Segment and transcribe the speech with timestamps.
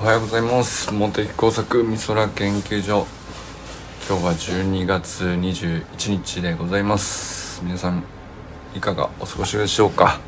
[0.00, 0.92] おはようございます。
[0.94, 3.04] 茂木工作美空研究所。
[4.08, 7.60] 今日は12月21日でございます。
[7.64, 8.04] 皆さん
[8.76, 10.20] いかがお過ごしでしょうか？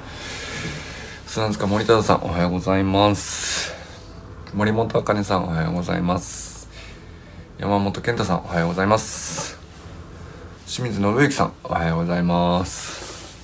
[1.28, 3.72] 砂塚森忠さんおはようございます。
[4.54, 6.68] 森本茜さんおはようございます。
[7.58, 9.56] 山本健太さんおはようございます。
[10.66, 13.38] 清水信之さんおはようございます。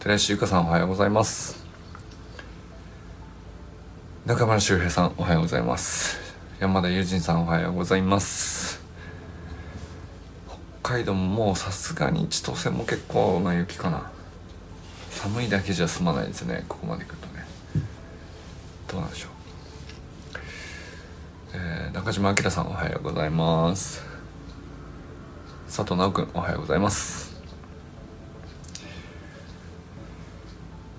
[0.00, 1.67] 寺石由香さんおはようございます。
[4.28, 6.18] 中村修平さんおはようございます。
[6.60, 8.78] 山田友人さんおはようございます。
[10.82, 14.10] 北海道ももうさすがに千歳も結構な雪かな。
[15.12, 17.46] 寒いだけじゃ済まないですねここまで来るとね。
[18.86, 19.30] どうなんでしょう、
[21.54, 24.04] えー、中島明さんおはようございます。
[25.68, 27.40] 佐藤直君おはようございます。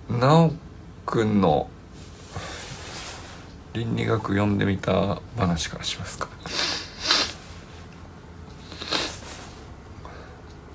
[0.09, 0.51] 直
[1.05, 1.69] 君の
[3.73, 6.27] 倫理学読んでみた話からしますか。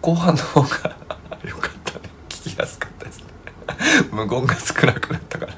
[0.01, 0.97] 後半の方が
[1.45, 2.01] 良かったね。
[2.29, 3.27] 聞きやすかったですね。
[4.13, 5.55] 無言が少なくなったから。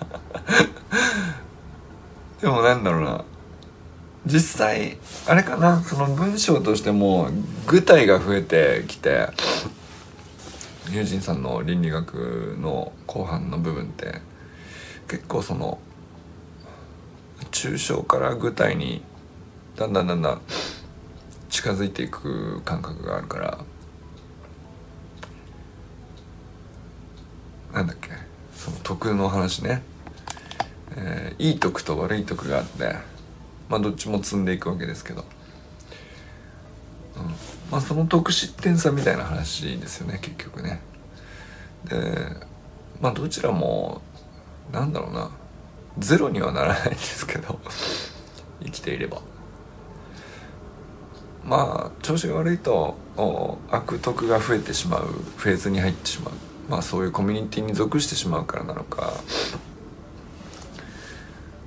[2.40, 3.24] でもなんだろうな。
[4.24, 5.82] 実際あれかな。
[5.82, 7.28] その文章としても
[7.66, 9.28] 具体が増えてきて
[10.90, 14.22] 友人さんの倫理学の後半の部分って
[15.08, 15.78] 結構その
[17.56, 19.02] 抽象から具体に
[19.76, 20.42] だんだんだんだん
[21.48, 23.58] 近づいていく感覚があるから。
[27.72, 28.10] なんだっけ？
[28.54, 29.82] その徳の話ね、
[30.96, 32.96] えー、いい徳と悪い徳があって。
[33.68, 35.24] まあどっちも積んでいくわけですけど、
[37.16, 37.22] うん、
[37.70, 40.80] まあその得失点差みたいな話ですよね結局ね。
[41.84, 41.96] で
[43.00, 44.02] まあどちらも
[44.72, 45.30] なんだろうな。
[45.98, 47.58] ゼロにはならないんですけど
[48.62, 49.20] 生きていれば。
[51.44, 52.96] まあ調子が悪いと
[53.70, 55.06] 悪徳が増えてしまう。
[55.36, 56.34] フェーズに入ってしまう。
[56.68, 59.12] まあそういうコミュニティに属してしまうからなのか。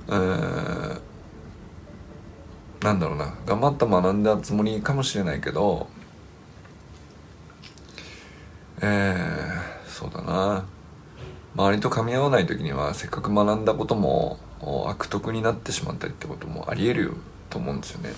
[0.08, 1.00] えー、
[2.82, 3.34] なんだろうな。
[3.46, 5.88] 頑張った学んだつもりかもしれないけど
[8.82, 10.64] えー、そうだな。
[11.60, 14.38] 周りと噛み合わない時にはせっかく学んだことも
[14.88, 17.12] 悪徳になってしまったりってこともありえる
[17.50, 18.10] と思うんですよね。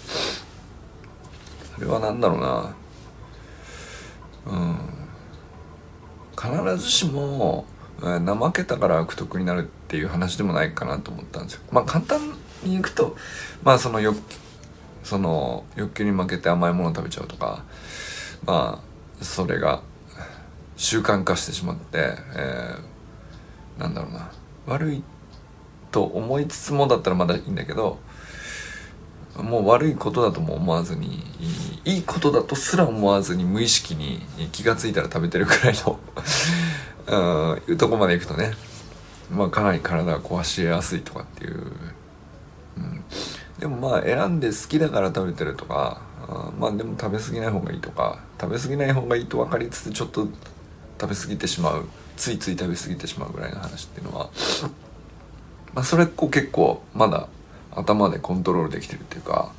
[1.75, 2.75] それは何だろうな
[4.47, 4.78] うん
[6.41, 7.64] 必ずしも
[8.00, 11.62] 怠けたから悪徳になるっていう話でもないかなと思ったんですよ。
[11.72, 12.20] まあ簡単
[12.62, 13.16] にいくと
[13.64, 14.20] まあその欲
[15.02, 17.64] その欲求に負けて甘いもの食べちゃうとか
[18.47, 18.81] ま
[19.20, 19.82] あそれが
[20.76, 22.91] 習慣化してしまって、えー
[23.82, 24.31] なんだろうな。
[24.66, 25.03] 悪い
[25.91, 27.98] と思いつつもだったらまだいいんだけど
[29.37, 31.22] もう悪いことだとも思わずに
[31.84, 34.20] いいことだとすら思わずに無意識に
[34.53, 35.98] 気が付いたら食べてるくらいの
[37.09, 38.53] うんいうとこまでいくとね
[39.31, 41.72] まあかなり体が壊しやすいとかっていう、
[42.76, 43.04] うん、
[43.59, 50.28] でもまあ選んで好きだから食べてるとかあまあでも食べ過ぎない方がいいとか食べ過ぎない方がいいと分かりつつちょっと
[51.02, 54.30] 食べ過ぎてしまうついつい食べ過ぎてしまうぐらいの話っていうのは
[55.74, 57.26] まあそれこう結構まだ
[57.72, 59.52] 頭でコントロールできてるっていうか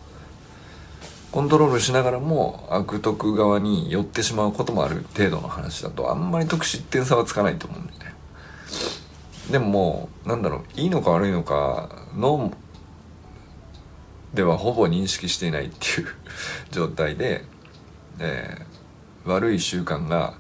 [1.34, 8.14] コントロールしながらも悪徳側に寄ってしまうこともある程度の話だとあんまり得失点差はつかないと思うんだよね。
[9.52, 12.56] でももうなんだろういいのか悪いのかの
[14.34, 16.08] ではほぼ認識していないっていう
[16.72, 17.44] 状態で、
[18.20, 20.36] えー、悪い習慣が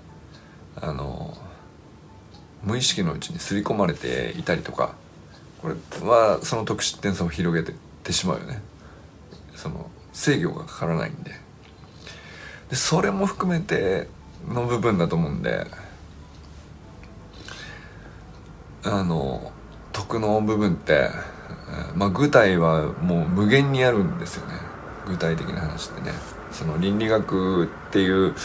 [0.81, 1.37] あの
[2.63, 4.95] 無意識のうちに刷り込まれていたりとか
[5.61, 5.75] これ
[6.07, 8.61] はその得失点差を広げててしまうよね。
[9.55, 11.31] その制御がかからないんで。
[12.69, 14.09] でそれも含めて
[14.47, 15.65] の部分だと思うんで
[18.83, 19.51] あの
[19.91, 21.09] 徳の部分って
[21.95, 24.53] まあ具体はもう無限にあるんですよね。
[25.07, 26.11] 具体的な話ってね。
[26.51, 28.35] その倫理学っていう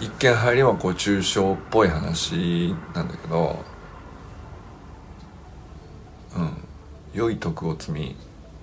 [0.00, 3.64] 一見入りはこう抽象っぽい話なんだけど
[6.36, 6.56] うん。
[7.14, 8.16] 良い徳を積み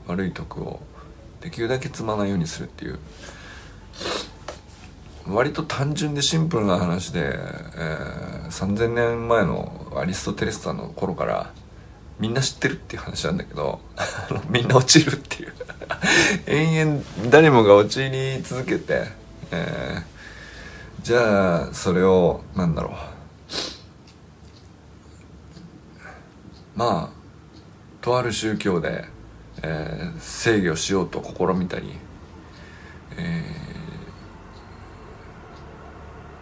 [0.08, 0.80] 悪い徳を
[1.42, 3.00] できるだけ積まないようにするっていう。
[5.28, 11.52] 割と単純でシンプルな話で、えー、3,000年前のアリストテレスさんの頃から
[12.20, 13.80] みんな知ってるっていう話なんだけど
[14.50, 15.54] みんな落ちるっていう。
[16.48, 19.08] 延々誰もが陥り続けて、
[19.52, 20.15] えー
[21.06, 22.94] じゃあそれをなんだろう。
[26.76, 27.16] まあ
[28.02, 29.06] とある宗教で、
[29.62, 31.92] えー、制御しようと試みたり、
[33.18, 33.24] えー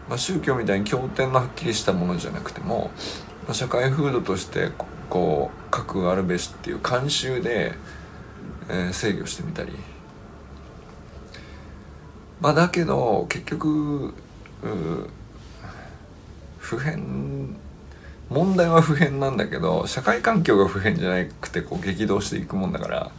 [0.07, 2.89] まあ、宗教みたいに経典のはっきりしたものじゃなくても、
[3.45, 4.71] まあ、社会風土として
[5.09, 7.73] こう核あるべしっていう慣習で、
[8.69, 9.73] えー、制御してみたり。
[12.39, 14.13] まあだけど結局
[16.59, 17.55] 普遍
[18.29, 23.11] 問題は普遍なんだけど社会環境が普遍じゃなくてこう激動していくもんだから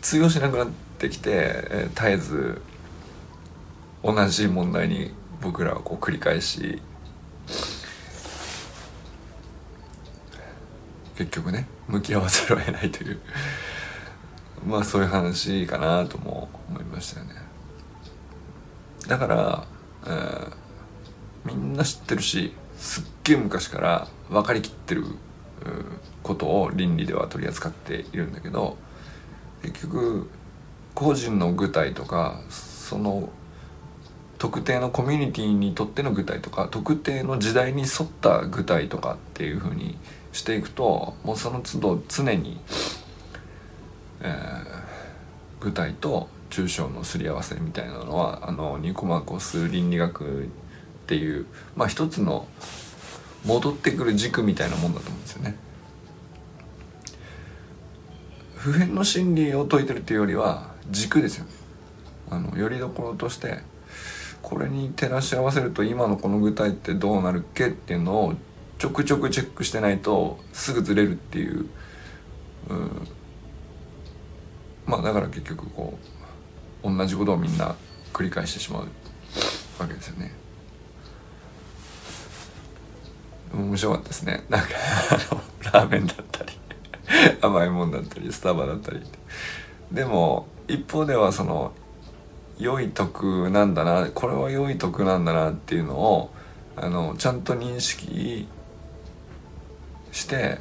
[0.00, 0.68] 通用しなくなっ
[0.98, 2.62] てきて、えー、絶えず
[4.02, 6.80] 同じ問題に僕らはこう繰り返し
[11.16, 13.18] 結局ね向き合わざるを得ないという
[14.66, 17.34] まあそういう話かなとも思いましたよね。
[19.06, 19.66] だから、
[20.06, 20.46] え、
[21.44, 25.04] みんな知ってるしすっげえ昔から分かりきってる
[26.22, 28.76] ことを倫理では取り扱っているんだけど
[29.62, 30.28] 結局
[30.94, 33.30] 個人の具体とかその
[34.38, 39.96] 特定のコミュニティにとっての具体とか特定の時代に沿った具体とかっていうふうに
[40.32, 42.60] していくともうその都度常に、
[44.20, 50.46] えー、具体と抽象のすり合わせみたいなのはあのニコマコス倫理学っ
[51.08, 52.46] ていうまあ一つの
[53.44, 55.56] 戻ってくる軸みたいなもんだと思うんですよね。
[58.54, 61.50] 普遍の真理を説いてるっていうよりは軸ですよね。
[62.30, 63.58] あのよりどころとして
[64.40, 68.34] これに照らし合わせると今のこの具体ってどうなるっけっていうのを
[68.78, 71.66] ちょくちょくチェックしてないとすぐずれるっていう、
[72.70, 73.08] うん、
[74.86, 76.23] まあだから結局こう
[76.84, 77.74] 同じことをみんな
[78.12, 78.88] 繰り返してしまう
[79.78, 80.44] わけですよね。
[83.54, 84.68] 面白かったですねなんか
[85.72, 86.52] ラーメンだったり
[87.40, 89.00] 甘いもんだったりスタバだったり
[89.92, 91.72] でも一方ではその
[92.58, 96.30] 良い徳なんだなこれは良い徳なんだなっていうのを
[96.76, 98.48] あのちゃんと認識
[100.12, 100.58] して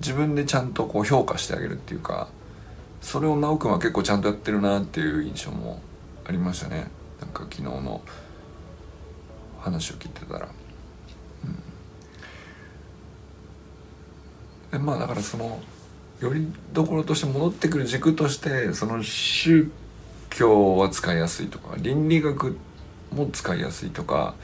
[0.00, 2.28] 自分でちゃんとこう評価してあげるっていうか
[3.06, 5.80] それを直くんは結構ちゃんとやってるなっていう印象も
[6.24, 6.88] ありましたね
[7.20, 8.02] なんか昨日の
[9.60, 10.48] 話を聞いてたら。
[14.72, 15.60] でまあだからその
[16.20, 19.70] よりどころとして戻ってくる軸としてその宗
[20.28, 22.58] 教は使いやすいとか倫理学
[23.12, 24.34] も使いやすいとか、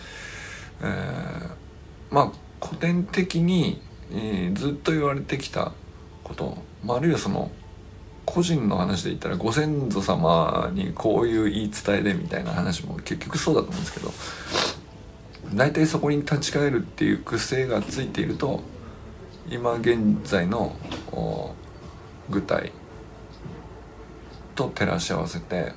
[0.81, 3.83] えー、まあ古典的に、
[4.13, 5.73] えー、ずっと言われてきた
[6.23, 7.51] こと、まあ、あるいはその
[8.25, 14.13] 個人の話で言ったらご先祖様にこういう言い伝えでみたいな話も結局そうだと思うんですけど
[15.55, 18.63] 大体そこに立ち返るっていう癖がついていると
[19.51, 20.77] 今現在の
[22.31, 22.73] 具体
[24.55, 25.73] と照らし合わせて、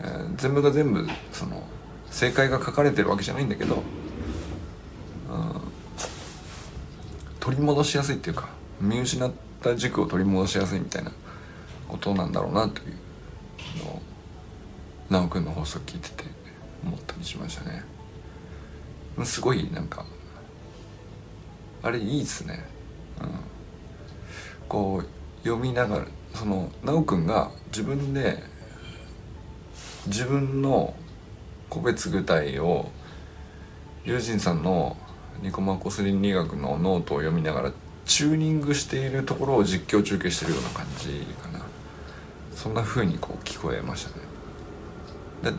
[0.00, 1.62] えー、全部が全部その
[2.10, 3.82] 正解が書かれてるわけじゃないんだけど、うん、
[7.40, 8.48] 取り戻しやすいっていうか
[8.80, 9.32] 見失っ
[9.62, 11.12] た軸を取り戻しやすいみたいな
[11.88, 14.02] ことなんだろうなというのを
[15.08, 16.24] 修くんの放送聞いてて
[16.84, 17.82] 思ったりしましたね。
[19.24, 20.04] すごいなんか
[21.82, 22.64] あれいいっすね。
[24.68, 25.06] こう
[25.46, 28.42] 読みながらその修くんが自分で
[30.06, 30.94] 自分の
[31.70, 32.90] 個別具体を
[34.04, 34.96] 友人さんの
[35.42, 37.72] ニコマコス倫理学のノートを読みながら
[38.04, 41.55] チューニングしているところを実況中継してるような感じかな。
[42.56, 44.24] そんな風にこう聞こえましたね。
[45.44, 45.52] で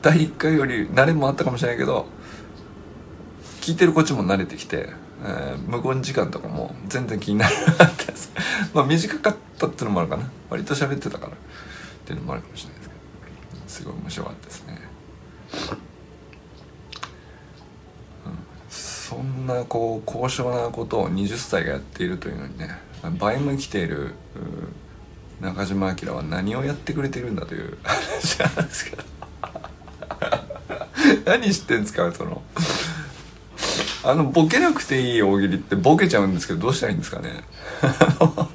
[0.00, 2.06] 第1回より慣れもあったかもしれないけど
[3.60, 4.88] 聞いてるこっちも慣れてきて
[5.24, 8.32] えー、無言時間とかも全然気にならなかったです。
[8.74, 10.30] まあ短かったっていうのもあるかな。
[10.50, 11.32] 割と喋ってたから。
[11.32, 11.36] っ
[12.04, 13.00] ていうのもあるかもしれないですけど。
[13.66, 14.80] すごい面白かったですね、
[18.26, 18.32] うん、
[18.70, 22.78] そんなこう高尚なことを20歳がやっているというのにね
[23.18, 24.14] 倍も生きている
[25.40, 27.78] 中島明は何をやってくれてるんだという。
[27.82, 29.02] 話なんですけど
[31.26, 32.42] 何知ってんですかその。
[34.04, 37.44] あのボケなくていい大喜利ってボケちゃうんですけどどうしたらいいんですかね。
[37.82, 38.48] わ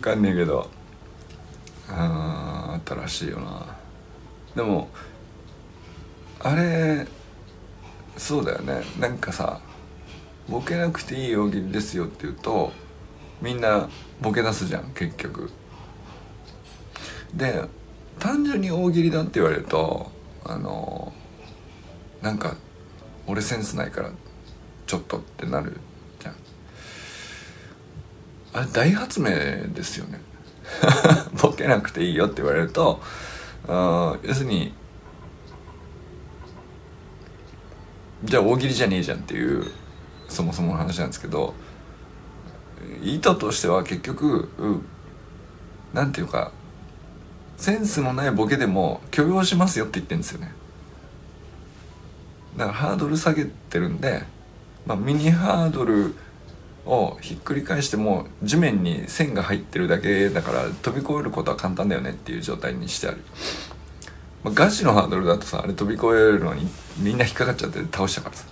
[0.00, 0.70] かんねえけど。
[1.88, 3.66] あ新しいよな。
[4.56, 4.88] でも
[6.40, 7.06] あれ
[8.16, 8.82] そうだよね。
[8.98, 9.60] なんかさ
[10.48, 12.72] ボケなくていい大喜利ですよって言うと
[13.40, 13.88] みんな
[14.20, 15.50] ボケ出すじゃん結局。
[17.34, 17.62] で
[18.18, 20.10] 単純に大喜利だって言われると
[20.44, 21.12] あの
[22.22, 22.56] なんか
[23.26, 24.10] 俺センスないから
[24.86, 25.78] ちょっとってなる
[26.20, 26.34] じゃん。
[28.54, 29.28] あれ大発明
[29.74, 30.20] ですよね。
[31.40, 33.00] ボケなくていいよって言われると
[33.68, 34.72] あ要するに
[38.24, 39.64] じゃあ大喜利じゃねえじゃんっていう
[40.28, 41.54] そもそもの話なんですけど
[43.02, 44.86] 意図としては結局、うん、
[45.92, 46.52] なんていうか
[47.56, 50.52] センスのないボケでも許容しますよって言ってるんですよね。
[52.56, 54.22] だからハードル下げてるんで、
[54.86, 56.14] まあ、ミニハードル
[56.86, 63.18] をひっくり返しても地面に線が入ってるだけだから飛び越えることは簡単だよねっていう状態にしてある、
[64.44, 66.66] まあ、ガチのハードルだとさあれ飛び越えるのに
[66.98, 68.46] みんな引っかかっちゃって倒したからさ。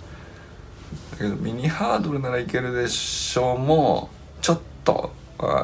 [1.11, 4.09] だけどミニハードルならいけるでしょうも
[4.45, 5.11] ちょっと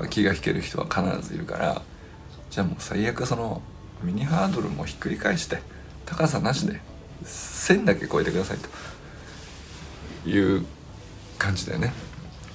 [0.09, 1.83] 気が引ける人は必ずいるから
[2.49, 3.61] じゃあもう最悪その
[4.01, 5.59] ミニハードルもひっくり返して
[6.07, 6.81] 高さなしで
[7.23, 8.67] 線だけ超えてくださいと。
[10.25, 10.65] いう
[11.37, 11.93] 感じだよね。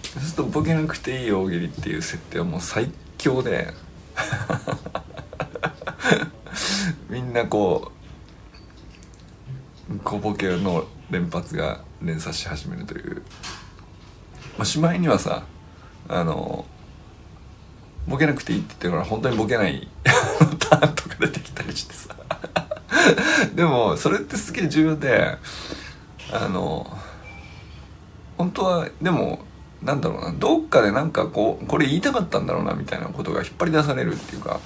[0.03, 3.73] そうするとボケなくていい大喜利っていう設定はもう最強で
[7.09, 7.93] みんなこ
[9.89, 13.23] う小ボケの連発が連鎖し始めるという、
[14.57, 15.45] まあ、しまいにはさ
[16.09, 16.65] あの
[18.07, 19.89] ボケなくていいって言ってるから本当にボケない
[20.59, 22.15] ターンとか出てきたりしてさ。
[23.55, 25.37] でもそれってすげえ重要で
[26.33, 26.87] あの
[28.37, 29.41] 本当はでも
[29.83, 34.61] なんだろうなどっかでなんかこうこれ言いたかったんだろうなみたいなことが引っ張り出されるっていうか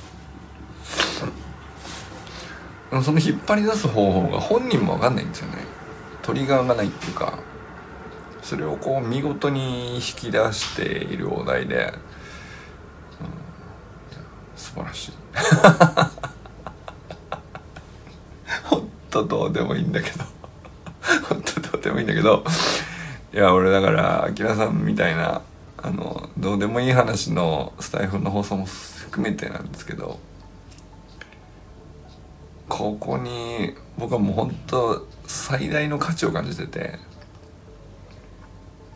[3.02, 5.58] その引っ張り出す方法が本人も分かんないんですよね。
[6.22, 7.38] トリガーがないっていうか。
[8.50, 11.94] それをこう見事に引き出しているお題で、
[13.20, 13.30] うん、
[14.56, 15.12] 素晴らしい。
[18.66, 20.24] 本当どうでもいいんだけど。
[21.28, 22.42] 本当どうでもいいんだけど。
[23.32, 25.42] いや俺だからアキラさんみたいな
[25.76, 30.18] あのどうでもいい話のスタイフの放送も含めてなんですけど
[32.68, 36.98] ここに僕はもう本当最大の価値を感じてて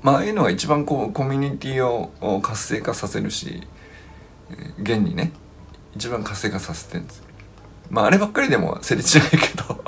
[0.04, 3.66] まああいうのが一番こうコミュニティを活性化させるし
[4.78, 5.32] 現にね
[5.96, 7.23] 一番活性化させてるんです。
[7.90, 9.82] まああればっかりでも成立しないけど。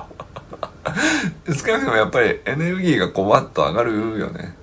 [1.55, 4.57] 少なくともやっぱりエネルギーがこうワッと上がるよね、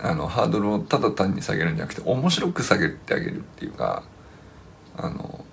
[0.00, 4.04] うん、あのハードルをただ単に下げるんじゃなくて面白く下げてあげるっていうか
[4.96, 5.44] あの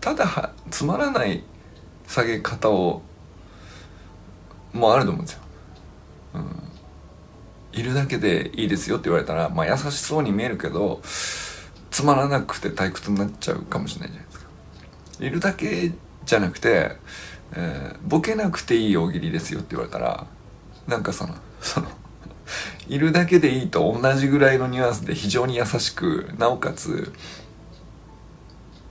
[0.00, 1.44] ただはつまらない
[2.06, 3.02] 下げ方を
[4.74, 5.42] もあると思うんですよ、
[6.34, 11.00] うん、いるだけでいいですよって言われたらまあ優しそうに見えるけど
[11.90, 14.46] つまらなくて退屈になっちゃうかもしれないじゃないですか。
[15.20, 15.92] いるだけ
[16.24, 16.96] じゃなくて、
[17.52, 20.26] えー、ボケなくていい大喜利ですよって言われたら
[20.88, 21.86] なんかそのその
[22.88, 27.12] いるだけでいいと同じぐらいのニュアンスで非常に優しくなおかつ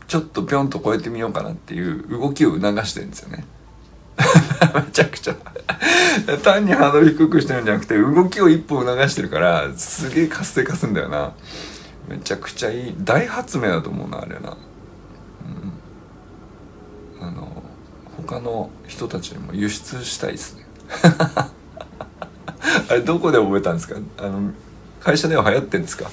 [0.07, 3.45] ちょっとぴょんと超えてみようかなっていう動きを促してるんですよね。
[4.75, 5.35] めちゃくちゃ。
[6.43, 11.33] 単にハードル低くしてるんじゃなくて動きを一歩促してるからすげえ活性化すんだよな。
[12.07, 12.95] めちゃくちゃいい。
[12.99, 14.57] 大発明だと思うなあれな。
[17.21, 17.27] うん。
[17.27, 17.63] あの
[18.17, 20.65] 他の人たちにも輸出したいですね。
[22.89, 23.95] あれどこで覚えたんですか？
[24.17, 24.51] あの
[24.99, 26.09] 会社では流行ってんですか？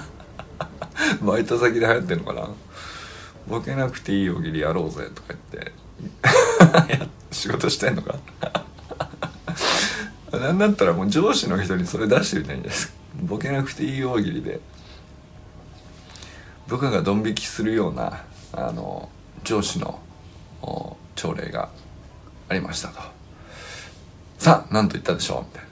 [1.22, 2.48] バイト先で流行ってんのかな？
[3.48, 5.72] ボケなくていい大喜利やろうぜとか言って
[7.30, 8.14] 仕事してんのか？
[10.32, 14.60] なんだったらもう上司の人にそれ出してみたいんですボケなくていい大喜利で
[16.66, 19.08] 部下がドン引きするようなあの
[19.44, 20.00] 上司の
[21.14, 21.70] 朝礼が
[22.48, 23.00] ありましたと。
[24.38, 25.68] さあ、何と言ったでしょうみたいな。
[25.68, 25.70] っ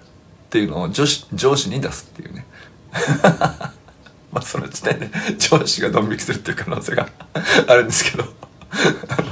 [0.50, 2.46] ていうのを上司上司に出すっていうね。
[4.32, 7.08] まあその時点で上司がドン引きするっていう可能性が
[7.66, 8.25] あるんですけど
[9.08, 9.23] あ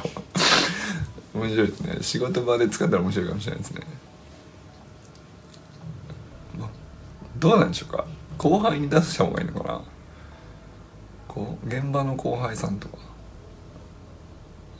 [1.34, 1.98] の、面白いですね。
[2.00, 3.82] 仕事場で使ったら面白いかもしれないですね。
[7.42, 8.06] どうなんでしょうか？
[8.38, 9.82] 後輩に出した方がいいのかな？
[11.26, 12.98] こう現場の後輩さんとか。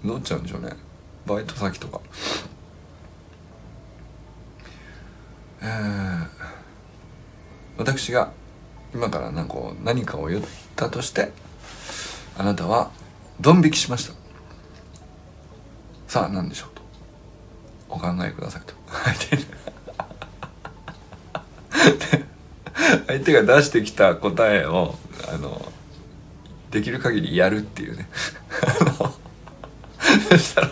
[0.04, 0.71] どっちなんでしょうね？
[1.26, 2.00] バイト先とか。
[5.61, 6.28] えー、
[7.78, 8.31] 私が
[8.95, 10.45] 今から何か何かを言っ
[10.76, 11.33] たとして
[12.38, 12.92] あなたは
[13.40, 14.14] ドン引きしました。
[16.07, 16.83] さあ何でしょうと。
[17.88, 18.75] お考えくださいと。
[19.04, 19.28] 書い。
[19.31, 19.42] てる
[23.12, 24.95] 相手が出してきた答えを
[25.28, 25.61] あの
[26.71, 28.09] できる限りやるっていうね。
[30.31, 30.71] そしたら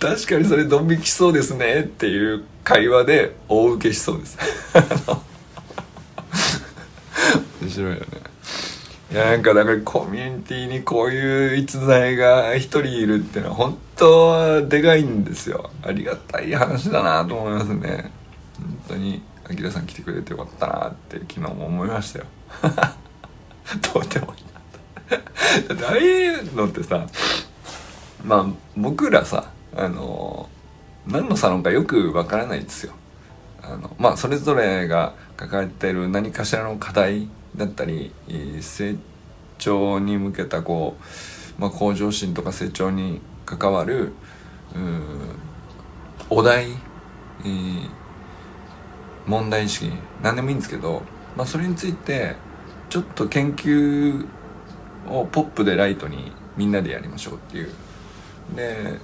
[0.00, 4.38] 確かにそれドン引きそうですねっていう会話で大受けしそうです。
[7.60, 8.06] 面白いよね。
[9.12, 15.68] いやなんかだからコミュニティにこういう逸材が一人いるっていうのは本当でかいんですよ。
[15.82, 18.10] ありがたい話だなと思いますね。
[18.56, 19.20] 本当に。
[19.50, 22.26] あきらさん来てくれてよかったなって昨日も思いましたよ。
[23.94, 24.44] どうでもいい
[25.10, 25.18] な
[25.68, 27.06] だってああいうのってさ
[28.24, 30.48] まあ僕らさあの
[31.06, 32.92] 何のサロンかよくわからないですよ。
[33.62, 38.12] あのまあそれぞれが抱えてる何かしらの課題だったり
[38.60, 38.96] 成
[39.58, 40.96] 長に向けたこ
[41.58, 44.12] う、まあ、向上心とか成長に関わる
[46.30, 47.88] お題、えー、
[49.28, 49.92] 問題意識
[50.22, 51.02] 何でもいいんですけど、
[51.36, 52.34] まあ、それについて
[52.88, 54.26] ちょっと研究
[55.08, 57.68] をポップでライトにみんなでやりましょうっていう。
[58.56, 58.98] で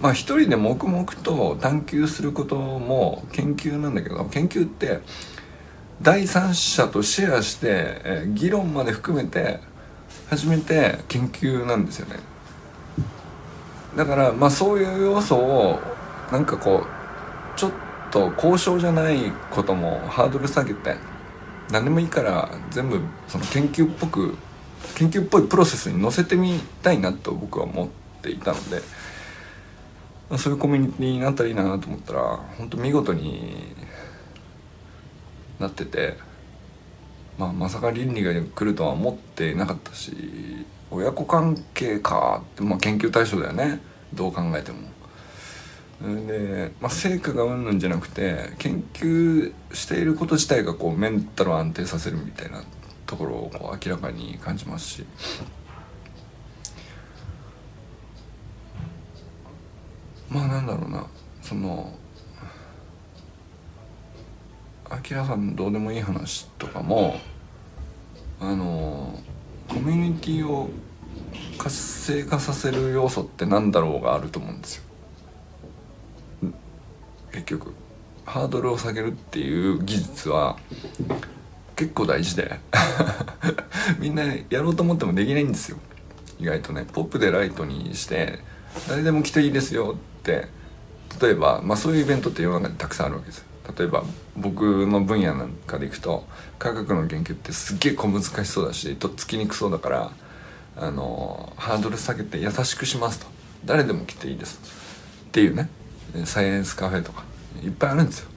[0.00, 5.00] まあ一人で黙々と探求することも研究なんだけど研究って
[6.02, 9.60] 第三者とシェアして、え、議論まで含めて
[10.28, 12.16] 初めて研究なんですよね。
[13.96, 15.80] だからまあそういう要素を
[16.30, 17.72] なんかこうちょっ
[18.10, 20.96] と交渉じゃないこともハードル下げて
[21.70, 24.36] 何でもいいから全部その研究っぽく
[24.94, 27.88] 研究っぽいプロセスに乗せてみたいなと僕は思っ
[28.22, 28.80] ていたので
[30.38, 33.74] そういうコミュニティになったらいいなと思ったら本当見事に
[35.58, 36.16] なってて、
[37.38, 43.80] まあ、まさか倫理が来るとは思ってなかったし親子関係かって、まあ、研究対象だよね
[44.12, 44.95] どう考えても。
[46.00, 52.62] で、まあ、成果がうんぬんじゃなくて研究していること自体がこうメンタルを安定させるみたいな
[53.06, 55.06] ところをこう明らかに感じますし。
[60.28, 61.06] まあなんだろうな
[61.40, 61.92] その
[64.90, 67.16] あきらさんのどうでもいい話とかも
[68.40, 69.18] あの
[69.68, 70.68] コミュニティを
[71.58, 74.82] 活性化させる要素ってなんだろうがあると思うんですよ
[77.36, 77.74] 結局
[78.24, 80.56] ハードルを下げるっていう技術は
[81.76, 82.58] 結構大事で
[84.00, 85.76] みんなやろうと思ってもできないんですよ。
[86.38, 88.38] 意外とねポップでライトにして
[88.88, 90.48] 誰でも来ていいですよって
[91.20, 93.44] 例えば、まあ、そういうイベントって世の中にたくさんあるわけです。
[93.78, 94.04] 例えば
[94.36, 96.26] 僕の分野なんかでいくと
[96.58, 100.10] 科学の研究ってすっげえ小難しそうだしとっつきにくそうだから
[100.76, 103.26] あのハードル下げて優しくしますと。
[103.66, 104.58] 誰でも来ていいです。
[105.28, 105.68] っていうね。
[106.24, 107.24] サイエンスカフェとか
[107.62, 108.30] いっぱいあるんですよ。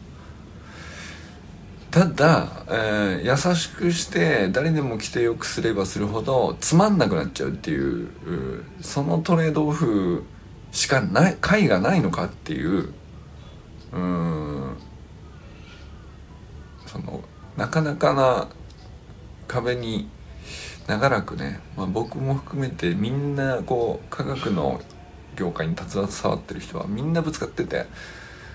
[1.92, 8.10] ただ、えー、優しくして誰でも来てよくすればするほどつまんなくなっちゃうっていう
[8.82, 10.24] そのトレードオフ
[10.72, 12.94] しかない解がないのかっていう
[13.92, 14.78] うん
[16.86, 17.22] その
[17.58, 18.50] なかなかな
[19.48, 20.08] 壁に
[20.88, 24.80] 長らくね、まあ、僕も含めてみんなこう科学の
[25.39, 25.99] 業界に携
[26.30, 27.86] わってる人はみんなぶつかってて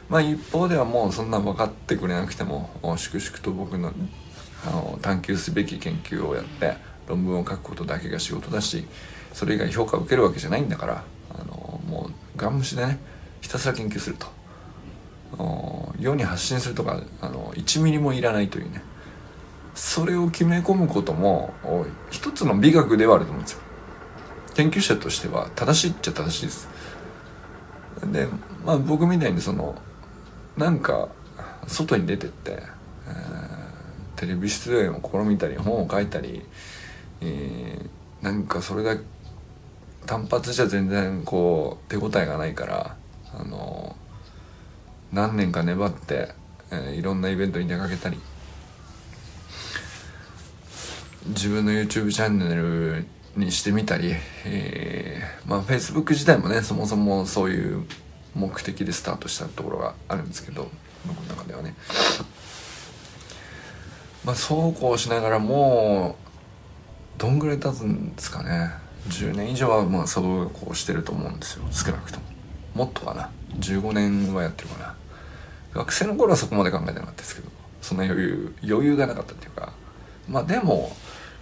[0.09, 3.93] まあ一方ではもうそんな分かってくれなくても粛々と僕の
[4.67, 8.87] あの探求すべき研究をやって論文を書くことだけが仕事だし
[9.33, 12.99] それ以外評価を受けるわけじゃないんだからあのもうガン無視でね
[13.41, 14.27] ひたすら研究すると。
[15.99, 18.83] 世に発信するとかあの1ミリもいらないというね。
[19.75, 21.53] それを決め込むことも
[22.11, 23.61] 一つの美学ではあると思うんですよ。
[24.55, 26.69] 研究者としては正しいっちゃ正しいです。
[28.13, 28.29] で
[28.65, 29.75] まあ僕みたいにその
[30.57, 31.09] なんか
[31.67, 36.43] 外に出てって、えー、テレビ出演を試みたり本を書いたり、
[37.21, 39.03] えー、なんかそれだけ
[40.07, 42.97] 単発じゃ全然こう手応えがないから
[43.33, 43.97] あの
[45.13, 46.35] 何年か粘って、
[46.71, 48.19] えー、いろんなイベントに出かけたり。
[51.27, 57.85] 自分の YouTube チャンネルにしてみたり、えー、まあ Facebook 自体もねそもそもそういう
[58.35, 60.69] 目的でスタートしたところがあるんですけど
[61.07, 61.75] 僕の中ではね。
[64.25, 66.17] まあそうこうしながらも
[67.19, 68.71] うどんぐらい経つんですかね。
[69.09, 71.65] 10年以上はまあそうこうしてると思うんですよ。
[71.71, 72.25] 少なくとも。
[72.75, 73.31] もっとかな。
[73.59, 74.95] 15年はやってるかな。
[75.75, 77.49] 学生の頃はそこまで考えてなかったですけど
[77.83, 79.73] そんな余裕余裕がなかったっていうか。
[80.29, 80.97] まあでも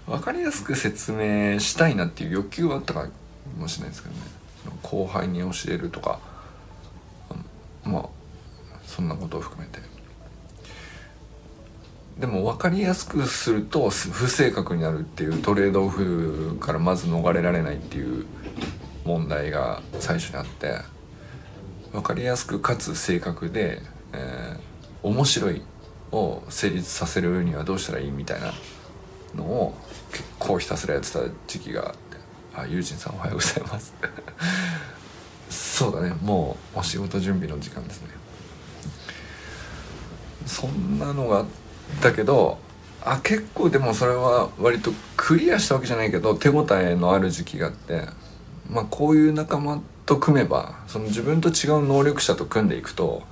[0.07, 3.09] 分かりやすく説明したいなっていう欲求はあったか
[3.59, 4.21] もしれないですけどね。
[4.83, 6.19] 後輩に教えるとか。
[7.85, 8.09] まあ
[8.87, 9.81] そんなことを含めて。
[12.19, 18.27] でも分かりやすくすると不正確になるっていうトレードオフからまず逃れられないっていう
[19.05, 20.77] 問題が最初にあって
[21.91, 23.81] 分かりやすくかつ正確で、
[24.12, 25.62] えー、面白い
[26.12, 28.53] を成立させるにはどうしたらいいみたいな
[29.35, 29.75] のを
[30.12, 31.98] 結構ひたすらやってた時期があって
[32.55, 33.94] あゆうじんさんおはようございます。
[35.51, 38.09] そうだねもうお仕事準備の時間ですね。
[40.46, 41.46] そんなのがあっ
[42.01, 42.59] たけど
[43.05, 48.07] あ結構でもそれは割とクリアしたわけじゃないけど手応えのある時期があって
[48.70, 53.22] まあこういう仲間と組めばその自分と違う能力者と組んでいくと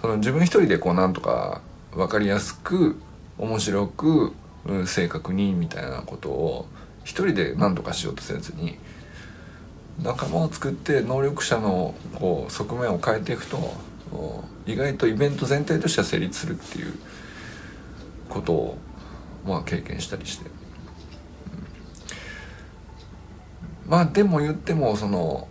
[0.00, 1.62] その自分一人でこうなんとか
[1.92, 2.96] 分かりやすく
[3.38, 4.32] 面白く
[4.86, 6.66] 正確にみたいなことを
[7.04, 8.78] 一人で何とかしようとせずに
[10.02, 13.74] 仲間を作って能力者のこう側面を変えていくと
[14.66, 16.94] 意外とイベント全体としては成立するっていう
[18.28, 18.78] ことを
[19.46, 20.50] まあ経験したりして、
[23.86, 25.48] まあでも言ってもその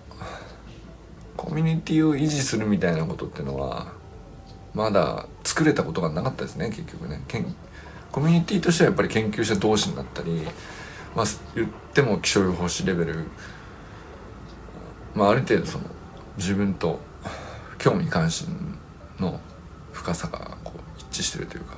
[1.36, 3.93] コミュニティを維持するみたいなことっていうのは
[4.73, 7.21] まだ作れたことがなかったですね結局ね。
[8.17, 10.41] コミュニティとしてはやっぱり研究者同士になったり
[11.15, 13.25] まあ言っても気象予報士レベル
[15.13, 15.84] まあある程度その
[16.36, 16.99] 自分と
[17.77, 18.80] 興味関心
[19.19, 19.39] の
[19.91, 21.77] 深さがこう一致してるというか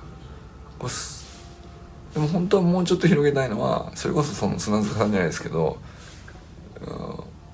[2.13, 5.77] でも本当はもうちょっと広げたいのはそれこそその砂塚さんじゃないですけど、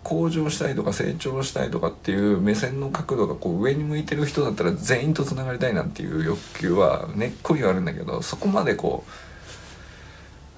[0.06, 9.10] 向上したいとか成長したいとかっていう目線の角度がこう上に向いてる人だったら全員とつながりたいなっていう欲求は根っこにはあるんだけどそこまでこう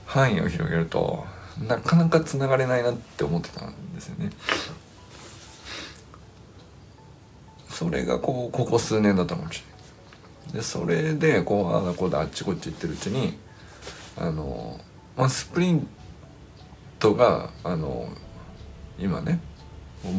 [0.06, 1.26] 範囲を広げると
[1.66, 4.32] なかなかつながれないなって思ってたんですよね。
[7.70, 9.64] それがこうここ数年だったかもし
[10.46, 13.38] れないでそれでこうああだこうだあっちこっち行ってるうちに
[14.18, 14.80] あの、
[15.16, 15.88] まあ、スプリン
[17.00, 18.10] トがあの
[19.00, 19.40] 今ね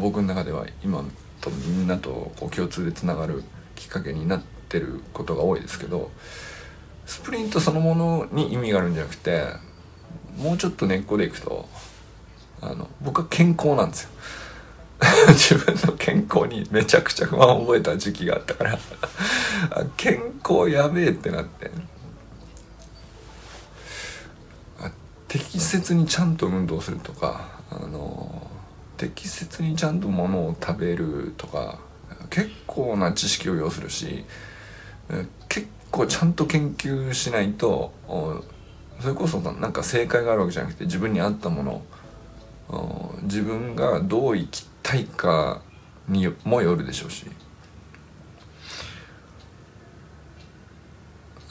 [0.01, 1.05] 僕の中では今
[1.41, 6.11] とみんなとこう共通でつながるきっかけになってることが多いですけど
[7.07, 9.45] スプリントそのものに意味があるんじゃなくて
[10.37, 11.69] もうちょっと根っこでいくと
[12.61, 14.11] あの僕は健康なんですよ。
[15.29, 18.79] 自分の健康にめちゃくちゃ不安を覚えた時期があったから。
[19.97, 21.71] 健康やべえってなって。
[25.29, 28.47] 適切にちゃんと運動するとかあの
[28.98, 31.78] 適切にちゃんとものを食べるとか
[32.28, 34.24] 結構な知識を要するし
[35.48, 37.92] 結構ちゃんと研究しないと
[39.00, 41.82] それこそなんか正解があるわけじゃなくて自分に合ったもの
[43.22, 45.62] 自分がどう生きたいか
[46.08, 47.24] にもよるでしょうし。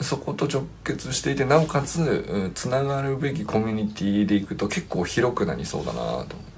[0.00, 6.57] そこと直結していてなおかつつながるべきコミュニティでいくと結構広くなりそうだなと思って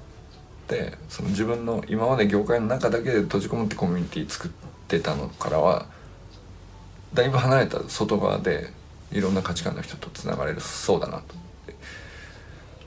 [1.09, 4.51] その自分の今まで業界の中だけで閉じこもってコミュニティ作っ
[4.87, 5.85] てたのからは
[7.13, 8.71] だいぶ離れた外側で
[9.11, 11.33] いろんな価値観の人とつながれるそうだなと。
[11.33, 11.75] 思って、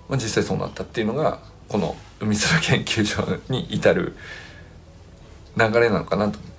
[0.09, 4.14] まあ、実際そうなったっていうのがこの海空研究所に至る
[5.57, 6.38] 流れなのかなと。
[6.38, 6.51] 思っ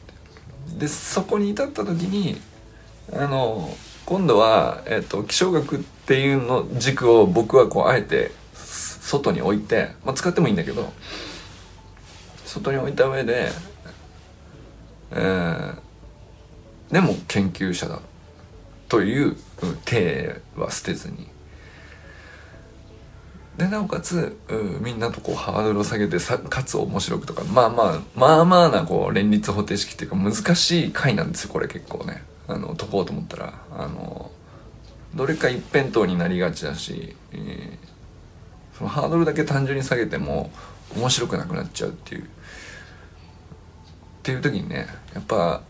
[0.74, 2.40] てでそこに至った時に
[3.14, 3.70] あの
[4.06, 8.32] 今度は、えっと、気象学っていうの軸を僕はこうあえて
[9.06, 10.92] 外に置いて、まあ、使ってもいいんだけど
[12.44, 13.50] 外に置いた上で、
[15.12, 15.78] えー、
[16.92, 18.00] でも研究者だ
[18.90, 19.38] という
[19.86, 21.30] 体は捨てずに。
[23.58, 24.38] でなおかつ
[24.82, 32.24] みんなとこうハードルを下げてさかつ面白くとかまあまあまあまあなこう連立方程式っていうか難しい回なんですよこれ結構ね。
[32.48, 33.54] あの解こうと思ったら。
[33.72, 34.30] あの
[35.16, 37.85] どれか一辺倒になりがちだし、えー、
[38.78, 40.52] そのハードルだけ単純に下げても
[40.96, 42.24] 面白くなくなっちゃうっていう。
[42.24, 42.28] っ
[44.24, 45.62] ていう時にねやっぱ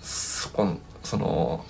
[0.00, 1.64] そこその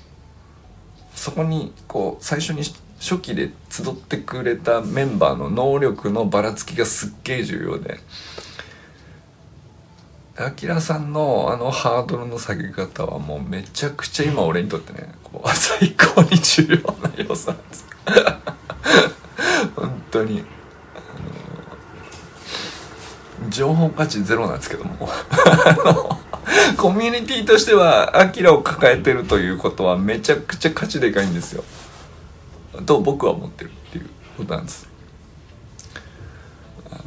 [1.15, 2.63] そこにこう最初に
[3.01, 7.99] 初期で集ってくれたメンバーの能力のばらつきがすっげえ重要で。
[10.39, 17.87] あきらさんのあのハードルの下げ方はもうめちゃくちゃ今俺にとってねこう 最高に重要な要素なんです。
[19.75, 20.45] 本当に。
[23.49, 25.09] 情報価値ゼロなんですけども。
[26.77, 31.65] コミュニティとしてはアキラを抱えてるということはめちゃくちゃ価値でかいんですよ。
[32.85, 34.89] と僕は思ってるっていうことなんです。
[36.91, 37.01] あの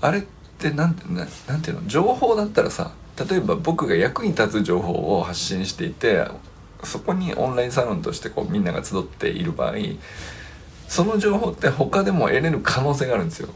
[0.00, 0.22] あれっ
[0.58, 1.86] てなんてななんていうの？
[1.86, 2.92] 情報だったらさ
[3.28, 6.26] 例えば僕が役に立つ情報を発信していて
[6.84, 9.74] そこにオンラインサロンとしてこうみんなが集っている場合
[10.88, 13.48] その情報って他でも得れる可能性があるんですよ。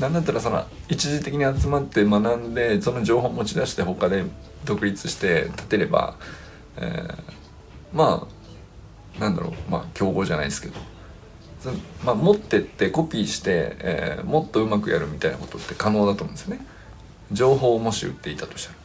[0.00, 4.24] なんだったらその一時的に集まって学んでその情報を持ち出して他で
[4.64, 6.16] 独立して立てれば、
[6.76, 7.16] えー、
[7.92, 8.26] ま
[9.18, 10.74] あなんだろうまあ競合じゃないですけど
[12.04, 16.66] まあ、持ってってコピーして、えー、もっとうまくやるみたいなことって可能だと思うんですよね。
[17.30, 18.78] 情報をもし売っていたとしたら。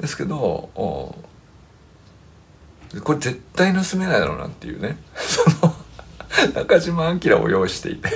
[0.00, 1.14] ですけどこ
[3.12, 4.98] れ絶対盗めないだろうなっていうね。
[6.54, 8.10] 中島明を用意していて。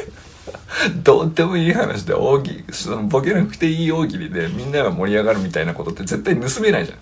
[1.02, 6.98] どうでもいい話で大喜利そのボケなくていい大喜利でみんなが盛り上がるみたいなことって絶対盗めないじゃん。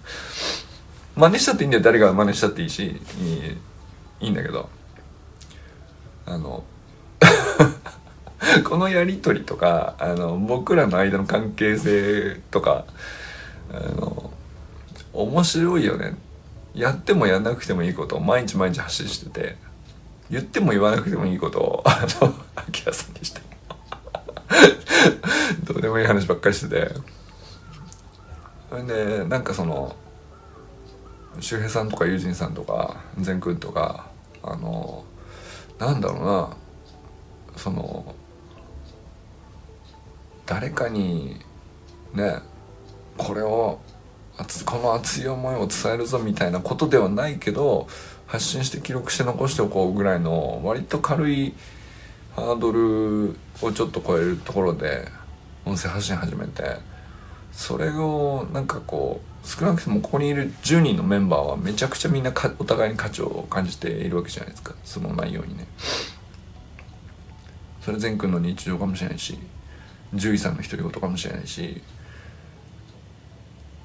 [1.16, 1.82] 真似したっていいんだよ。
[1.82, 2.96] 誰が真似したっていいしいい
[4.20, 4.68] いいんだけど。
[6.26, 6.64] あの
[8.68, 12.84] このやり取りとかあの僕らの間の関係性とか
[13.72, 14.30] あの
[15.12, 16.16] 面白いよね。
[16.74, 19.56] やってもやんなくてもいいことを毎日毎日発信してて
[20.30, 23.45] 言っても言わなくてもいいことをあのアキラさんにして。
[25.64, 27.16] どうでもいい話ばっかりしてて。
[28.68, 29.94] それでなんかその
[31.40, 34.10] 周平さんとか友人さんとか善くんとか
[34.42, 35.04] あの
[35.78, 36.56] なんだろうな
[37.56, 38.14] その
[40.46, 41.40] 誰かに
[42.14, 42.38] ね
[43.16, 43.80] これを
[44.66, 47.86] この熱い思いを伝えるぞみたいなことではないけど
[48.26, 51.54] 発信して記録して残しておこうぐらいの割と軽い
[52.36, 55.08] ハードルをちょっと超えるところで
[55.64, 56.76] 音声発信始めて
[57.50, 64.74] それをなんかこう少なくともここにいる10人のメンバーはめちゃくちゃみんなお互いに価値を感じているわけじゃないですか。
[64.84, 65.66] その内容にね。
[67.80, 69.38] それ善くんの日常かもしれないし
[70.10, 71.80] 獣医さんの独り言かもしれないし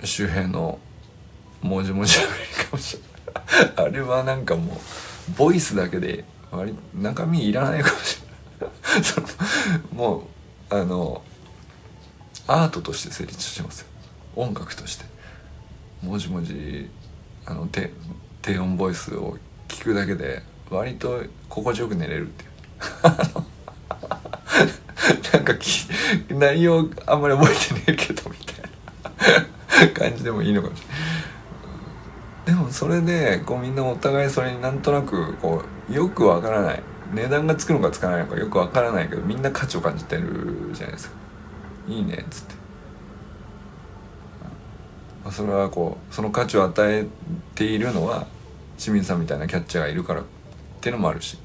[0.03, 0.77] 周辺の
[1.61, 3.01] 文字文字しゃべりかもしれ
[3.63, 3.87] ない。
[3.87, 4.77] あれはなんかもう
[5.37, 8.20] ボイスだけで割中身いらないかもしれない。
[9.93, 10.27] も
[10.69, 11.21] うあの
[12.47, 13.87] アートとして成立してますよ。
[14.35, 15.05] 音楽として。
[16.01, 16.89] もじもじ
[17.45, 17.91] あの低
[18.41, 22.51] 低音ボイスを聞くだけで割と心地よく寝れるっていう。
[25.33, 25.87] なんかき
[26.29, 28.61] 内容あんまり覚えてねえけどみたいな。
[29.93, 30.97] 感じでもいいのかもしれない。
[32.45, 36.83] でもそれでこうみんなお互いそれになんとなくこうよくわからない。
[37.13, 41.15] 値段がつくのかつかないのかよくわからないけどみんな価値を感じてるじゃないですか。
[41.87, 42.55] いいねっつって。
[45.23, 47.05] まあそれはこうその価値を与え
[47.55, 48.27] ているのは
[48.77, 50.23] 清水さんみたいなキャッチャーがいるからっ
[50.81, 51.37] ていうのもあるし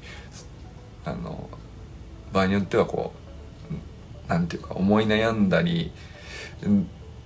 [1.05, 1.49] あの
[2.33, 3.13] 場合によってはこ
[4.27, 5.91] うなんていうか思い悩んだり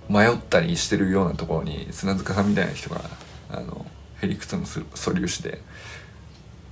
[0.08, 3.00] 迷ったりしてるようなところに砂塚さんみたいな人が
[3.50, 3.86] あの
[4.20, 5.60] へりくつの素粒子で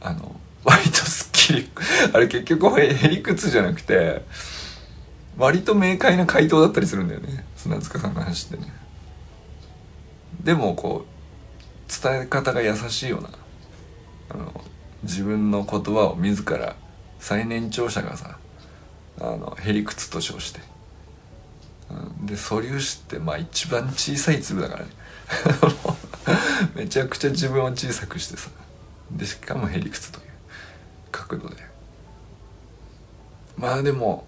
[0.01, 1.71] あの割とすっきり
[2.13, 4.23] あれ結局へりくつじゃなくて
[5.37, 7.45] 割と明快な回答だったりするんだよね。
[7.57, 8.73] 砂塚さんの話ってね。
[10.43, 13.31] でもこう伝え方が優しいような
[14.31, 14.65] あの
[15.03, 16.77] 自分の言葉を自ら
[17.19, 18.39] 最年長者がさ
[19.21, 20.61] あのへりくつと称して、
[21.91, 24.91] うん、で素粒子ってまあ一番小さい粒だからね。
[26.75, 28.51] めちゃくちゃ自分を小さくしてさ
[29.11, 30.30] でしかもへりくつという。
[31.11, 31.57] 角度で。
[33.57, 34.27] まあでも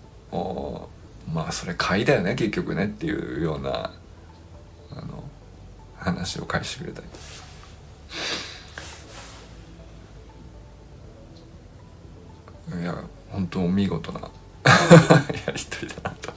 [1.33, 3.93] まあそれ買いだよね結局ねっていうような
[4.91, 5.25] あの
[5.97, 7.07] 話を返してくれたり
[12.81, 12.95] いや
[13.31, 14.29] 本当見事なや
[15.53, 16.33] り取りだなと。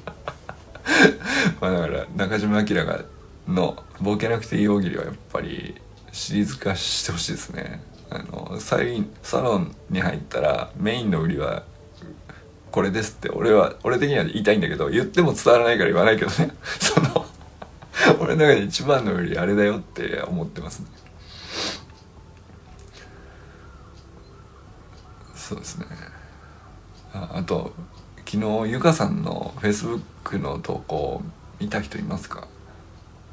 [1.59, 3.03] まあだから中島明が
[3.47, 5.75] の「ボケなくていい大喜利」はやっぱり
[6.11, 7.81] シリーズ化してほしいですね。
[8.09, 8.77] あのサ
[9.23, 11.63] サロンに入ったらメインの売りは
[12.71, 16.53] これですって俺は俺的には言いたいんだけど言っても伝わらないから言わないけどね。
[16.79, 17.25] その
[18.19, 20.87] 俺の中で一番の売りあれだよって思ってますね。
[25.35, 25.85] そうですね。
[27.13, 27.73] ああと
[28.29, 31.23] 昨日ゆかさんのフェイスブックの投稿
[31.59, 32.47] 見た人いますか？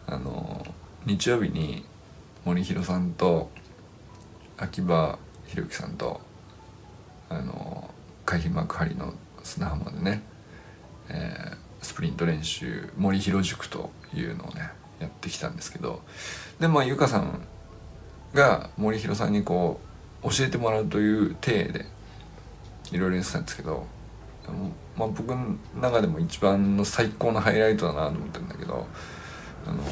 [0.07, 0.65] あの
[1.05, 1.85] 日曜日に
[2.45, 3.51] 森弘さんと
[4.63, 6.21] 秋葉博之さんと
[7.29, 7.91] あの
[8.25, 10.23] 海浜幕張の砂浜でね、
[11.09, 14.71] えー、スプリント練習森広塾というのをね
[15.01, 16.01] やってきたんですけど
[16.61, 17.41] でまあゆかさん
[18.35, 19.81] が森弘さんにこ
[20.23, 21.87] う教えてもらうという体で
[22.93, 23.85] いろいろやってたんですけど
[24.97, 28.87] まあ、僕の中でも一番の最高のハイライトだなと思ってるんだけど
[29.67, 29.83] あの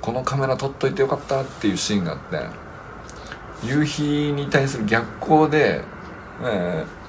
[0.00, 2.71] このカメラ撮っといてよかったっていうシーンがあって
[3.64, 5.82] 夕日に対する逆光で、
[6.42, 7.02] えー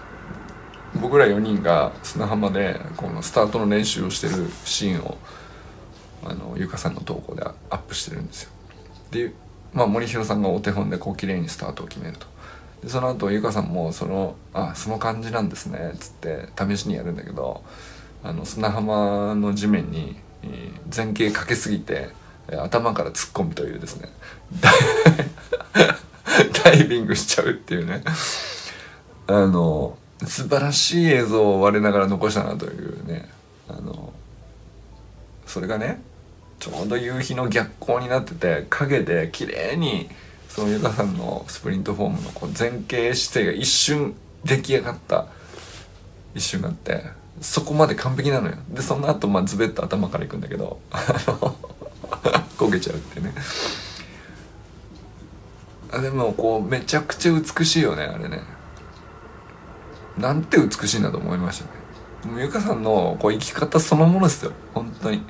[1.01, 5.17] 僕ら4人が砂浜でこのスタートの練習をしてるシーンを
[6.23, 8.51] あのゆかさんの投稿でアップしてるんですよ。
[9.11, 9.33] で、
[9.73, 12.27] まあ、森弘さんがお手本でこう綺麗にスタートを決めると。
[12.83, 17.63] でその後ゆかさんもその「あその感じなんですね」っつって試しにやるんだけど
[18.23, 20.17] あの砂浜の地面に
[20.95, 22.09] 前傾かけすぎて
[22.47, 24.09] 頭から突っ込むというですね。
[26.63, 28.03] ダイビングしちゃうっていうね。
[29.27, 33.29] あの素晴らしい映像を我ながら残したなというね。
[33.67, 34.13] あの
[35.45, 36.01] それがね
[36.59, 40.09] ちょうど夕日の逆光になってて影で綺麗に
[40.49, 45.27] そのゆかさんのスプリントフォームのこう前傾姿勢が一瞬出来上がった。
[46.35, 47.03] 一瞬があって
[47.41, 48.55] そこまで完璧なのよ。
[48.69, 50.79] でその後まあズベッと頭からいくんだけど
[52.57, 53.33] 焦げちゃうってね。
[56.03, 58.41] でもこうめちゃくちゃ美しいよねあれね。
[60.17, 62.41] なんて美しいんだと思いましたね。
[62.41, 64.51] ゆかさんのこう生き方そのものですよ。
[64.73, 65.23] 本当に。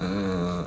[0.00, 0.66] うん。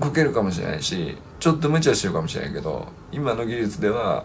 [0.00, 4.24] こけるかもしれないしちょっと無茶してるかもしれないけど今の技術では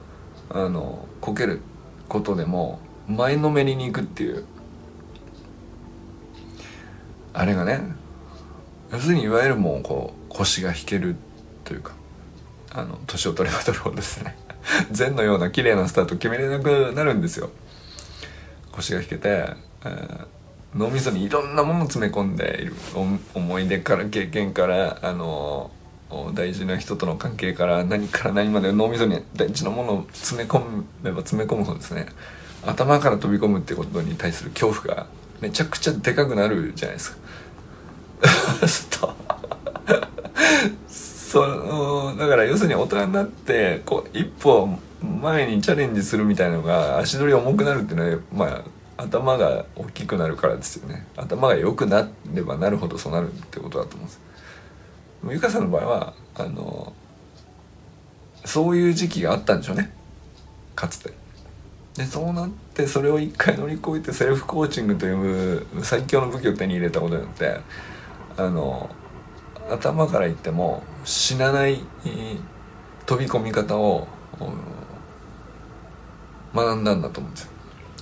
[0.49, 1.62] あのこける
[2.08, 4.45] ことでも前のめりに行くっていう。
[7.34, 7.81] あれがね
[8.91, 11.15] 要するにいわゆるもうこう腰が引ける
[11.63, 11.93] というか。
[12.78, 14.36] あの年を取れば取るほどですね。
[14.92, 17.50] 禅のような綺麗なスタート決めれなくなるんですよ。
[18.74, 19.50] 腰が引けて、
[19.86, 20.26] えー、
[20.76, 22.76] 脳みそにいろんなものを詰め込んでいる
[23.34, 25.72] 思い出から経験からあの
[26.34, 32.08] 大事な人との関係から何から何まで脳みそに大事なものを詰め込めば詰め込むほどですね。
[32.66, 35.08] 頭から飛び込むってことに対する恐怖が
[35.40, 37.18] めちゃくちゃでかくなるじゃないですか。
[41.36, 44.69] そのだから要するに大人になってこう一歩
[45.21, 48.63] 前にチャレンジするみたいなのが足取り重くなるっていうのはま
[48.98, 51.06] あ頭が大きくなるからですよね。
[51.17, 54.21] 頭が良くなればなるほどそうなるってことだと思うんです。
[55.30, 56.93] ゆかさんの場合はあの
[58.45, 59.91] そういう時期があったんでしょうね。
[60.74, 61.12] かつて。
[61.98, 67.60] でそうなってそれを一回乗り越えてセルフコーチングという最強の武器を手に入れたことによって
[68.38, 68.89] あの
[69.69, 71.82] 頭から言っても死なない
[73.06, 74.08] 飛び込み方を
[76.54, 77.51] 学んだんだと思うんですよ。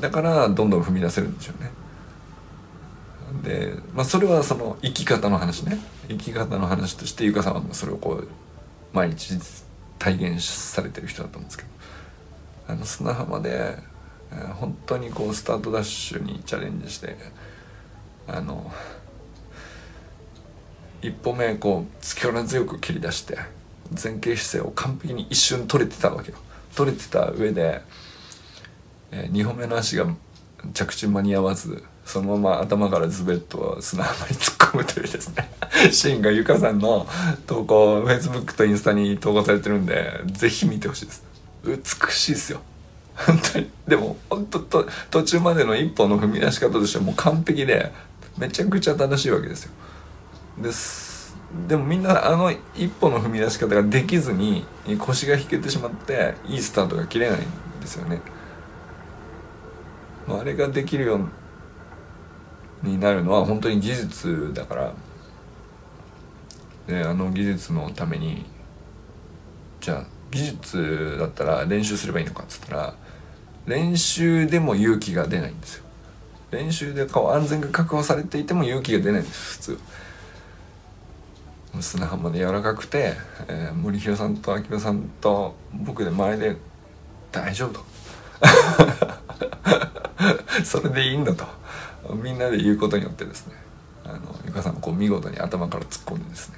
[0.02, 1.72] だからどんどん踏み出せるんでしょうね。
[3.44, 5.80] で、まあ、それはその生き方の話ね。
[6.08, 8.28] 生き方の話としてゆかさんはそれをこう
[8.94, 9.40] 毎日
[10.00, 11.70] 体現されてる人だと思うんですけど。
[12.66, 13.78] あの砂浜で、
[14.32, 17.18] え、本当にこうスタートダッシュにチャレンジして
[18.28, 18.72] あの
[21.04, 23.38] 一歩目こう力強く切り出して
[23.92, 26.38] 前傾姿勢を完璧に一瞬取れてたわけよ。
[26.76, 27.82] 取れてた上で、
[29.12, 30.08] えー、2歩目の足が
[30.74, 35.50] 着地間に合わずそのまま頭からズベッと砂浜に突っ込むというですね
[35.92, 37.08] シーンがゆかさんの
[37.46, 41.24] 投稿 Facebook とインスタに投稿されてるんでぜひ見てほしいです。
[41.66, 42.62] 美しいですよ。
[43.16, 43.70] 本当に。
[43.88, 47.92] でも本当と途中までの一歩の踏み出し方としてはもう完璧で
[48.38, 49.72] めちゃくちゃ正しいわけですよ。
[50.58, 51.36] です。
[51.68, 54.66] でもみんなあの一歩の踏み出し方ができずに
[55.00, 57.44] 腰が引けてしまっていいスタートが切れないん
[57.80, 58.22] ですよね。
[60.28, 64.94] あれができるようになるのは本当に技術だから。
[66.88, 68.46] であの技術のために
[69.80, 72.96] じゃあ技術だったら練習すればいいのかっつったら
[73.66, 75.86] 練習でも勇気が出ないんですよ。
[76.52, 79.80] 練習でこう安全が確保されていても勇気が出ないんです普通。
[81.82, 83.14] 砂浜で柔らかくて、
[83.48, 86.56] えー、森弘さんと秋葉さんと僕で前で
[87.32, 87.86] 大丈夫と。
[90.64, 91.46] それでいいんだと。
[92.22, 93.56] みんなで言うことによってですね
[94.04, 96.58] あのゆかさんもこう見事に頭から突っ込んでですね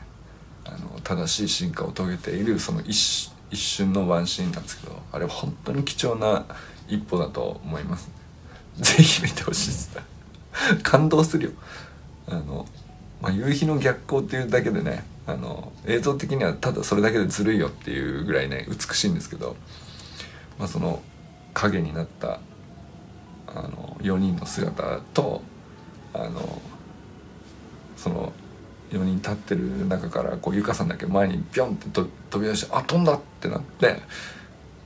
[0.65, 6.45] あの正しい進化を遂げているその一一瞬のワンシーンなんですけどあれは本当に貴重な
[6.87, 8.09] 一歩だと思います、
[8.75, 9.97] ぜひ見てほしいです。
[10.83, 11.51] 感動するよ。
[12.27, 12.65] あの、
[13.21, 19.55] まあ、夕日の逆光っていうだけでねあの映像的にはただそれだけでずるいよっていうぐらいね美しいんですけど、
[20.59, 21.01] まあ、その
[21.53, 22.39] 影になった
[23.47, 25.41] あの4人の姿と
[26.13, 26.61] あの
[27.97, 28.33] その
[28.91, 34.01] 4人立ってる中からこうゆかさんだけ前にビョンってと飛び出して「あ飛んだ!」ってなってで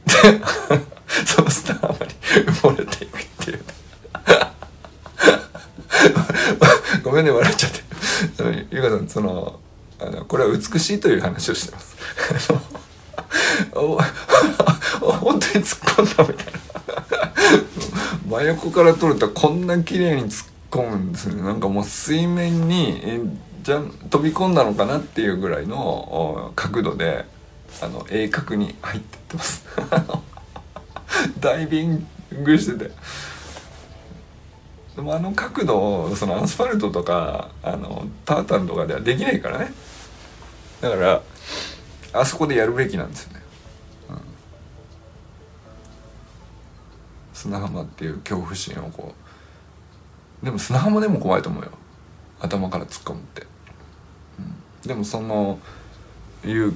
[1.26, 2.14] そのスターまに
[2.54, 3.64] 埋もれていくっていう
[7.04, 7.89] ごめんね笑っちゃって
[8.72, 9.60] ゆかさんその
[10.00, 11.96] あのこれは美しいという話をしてます。
[13.74, 14.00] お
[15.02, 16.60] 本当に突っ込んだみたいな。
[18.30, 21.42] 真横から撮るとこんな綺麗に突っ込むんですね。
[21.42, 23.20] なんかもう水面にえ
[23.64, 27.26] じゃ飛び込んだのかなっていうぐらいの角度で
[27.82, 29.66] あの鋭角に入ってってます。
[31.40, 32.08] ダイビン
[32.44, 32.92] グしてて。
[34.96, 39.72] でもあの角度をそのアスファルトとかあのタータンとかではできないからね。
[40.82, 41.22] だから
[42.14, 43.42] あそこでやるべきなんですよね、
[44.10, 44.22] うん、
[47.34, 49.14] 砂浜っていう恐怖心をこ
[50.42, 50.46] う。
[50.46, 51.72] でも砂浜でも怖いと思うよ。
[52.40, 53.46] 頭から突っ込むって、
[54.40, 55.60] うん、でもその
[56.44, 56.74] 勇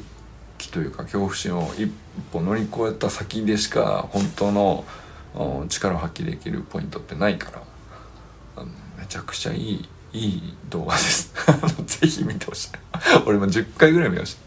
[0.57, 1.91] 気というか恐怖心を一
[2.32, 4.86] 歩乗り越えた先でしか本当の
[5.70, 7.64] 力を発揮できるポイントってないから。
[8.97, 11.34] めちゃくちゃいいいい動画です。
[11.86, 12.70] ぜひ見てほしい。
[13.26, 14.38] 俺も10回ぐらい見まし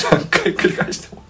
[0.00, 0.10] た。
[0.16, 1.22] 何回繰り返しても。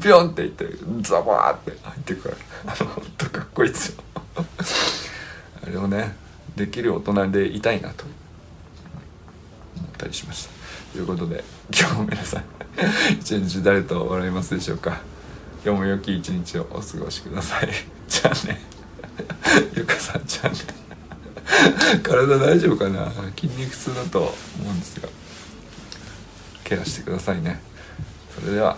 [0.00, 0.68] ビョンっていって
[1.00, 2.36] ザバーって入ってくる。
[2.66, 4.02] あのほんとかっこいいですよ。
[5.62, 6.16] あれをね
[6.56, 8.04] できる大人でいたいなと。
[9.76, 10.50] 思ったりしました。
[10.92, 11.42] ということで
[11.72, 12.44] 今日も皆さん
[13.12, 15.00] 一日誰と笑いますでしょうか。
[15.64, 17.68] 今日も良き一日をお過ごしください。
[18.08, 18.60] じゃあね。
[19.76, 20.83] ゆかさんじゃあね。
[22.02, 23.12] 体大丈夫かな？
[23.38, 25.08] 筋肉痛だと思うんですが。
[26.64, 27.60] ケアしてくださいね。
[28.34, 28.76] それでは。